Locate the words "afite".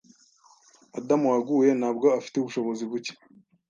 2.19-2.35